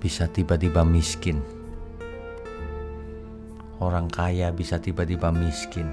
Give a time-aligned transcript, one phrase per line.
[0.00, 1.44] bisa tiba-tiba miskin.
[3.76, 5.92] Orang kaya bisa tiba-tiba miskin.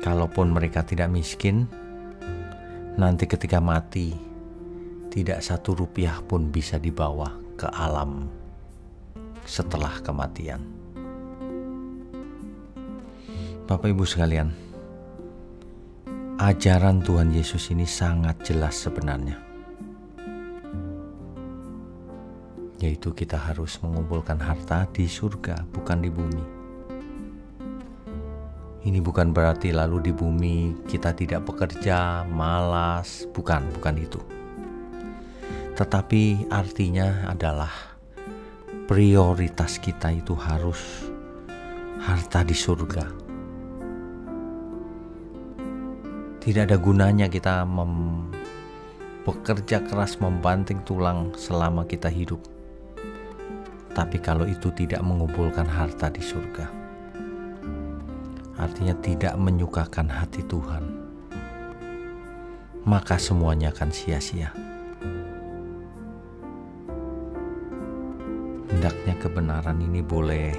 [0.00, 1.66] Kalaupun mereka tidak miskin,
[2.96, 4.14] nanti ketika mati,
[5.10, 8.30] tidak satu rupiah pun bisa dibawa ke alam
[9.44, 10.62] setelah kematian.
[13.68, 14.50] Bapak Ibu sekalian,
[16.42, 19.49] ajaran Tuhan Yesus ini sangat jelas sebenarnya
[22.80, 26.44] yaitu kita harus mengumpulkan harta di surga, bukan di bumi.
[28.80, 34.20] Ini bukan berarti lalu di bumi kita tidak bekerja, malas, bukan, bukan itu.
[35.76, 37.68] Tetapi artinya adalah
[38.88, 40.80] prioritas kita itu harus
[42.00, 43.04] harta di surga.
[46.40, 48.24] Tidak ada gunanya kita mem
[49.20, 52.40] bekerja keras membanting tulang selama kita hidup
[53.90, 56.66] tapi kalau itu tidak mengumpulkan harta di surga,
[58.54, 60.84] artinya tidak menyukakan hati Tuhan,
[62.86, 64.54] maka semuanya akan sia-sia.
[68.70, 70.54] Hendaknya kebenaran ini boleh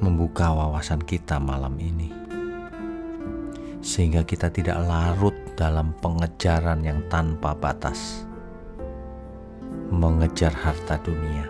[0.00, 2.08] membuka wawasan kita malam ini,
[3.84, 8.26] sehingga kita tidak larut dalam pengejaran yang tanpa batas
[9.94, 11.46] mengejar harta dunia.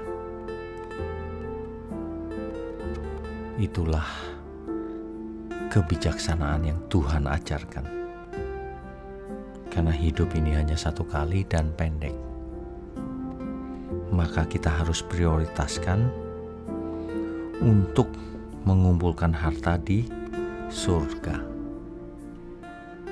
[3.57, 4.05] Itulah
[5.73, 7.87] kebijaksanaan yang Tuhan ajarkan.
[9.73, 12.15] Karena hidup ini hanya satu kali dan pendek.
[14.15, 16.07] Maka kita harus prioritaskan
[17.59, 18.07] untuk
[18.63, 20.07] mengumpulkan harta di
[20.71, 21.43] surga.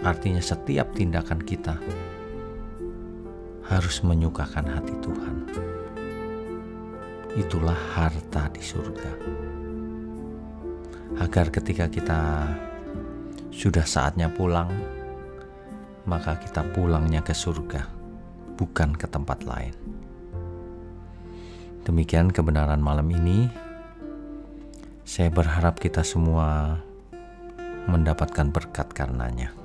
[0.03, 1.79] Artinya setiap tindakan kita
[3.73, 5.37] harus menyukakan hati Tuhan.
[7.33, 9.13] Itulah harta di surga.
[11.17, 12.21] Agar ketika kita
[13.49, 14.69] sudah saatnya pulang,
[16.05, 17.89] maka kita pulangnya ke surga,
[18.61, 19.73] bukan ke tempat lain.
[21.89, 23.49] Demikian kebenaran malam ini.
[25.03, 26.79] Saya berharap kita semua
[27.89, 29.62] mendapatkan berkat karenanya.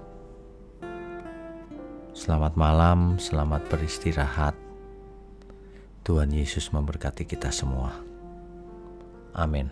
[2.27, 4.51] Selamat malam, selamat beristirahat.
[6.03, 8.03] Tuhan Yesus memberkati kita semua.
[9.31, 9.71] Amin.